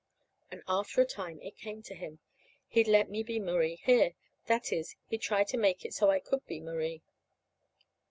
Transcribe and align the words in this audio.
And 0.49 0.63
after 0.67 0.99
a 0.99 1.05
time 1.05 1.39
it 1.43 1.59
came 1.59 1.83
to 1.83 1.93
him 1.93 2.17
he'd 2.69 2.87
let 2.87 3.11
me 3.11 3.21
be 3.21 3.39
Marie 3.39 3.79
here; 3.83 4.13
that 4.47 4.73
is, 4.73 4.95
he'd 5.09 5.21
try 5.21 5.43
to 5.43 5.57
make 5.57 5.85
it 5.85 5.93
so 5.93 6.09
I 6.09 6.19
could 6.19 6.43
be 6.47 6.59
Marie. 6.59 7.03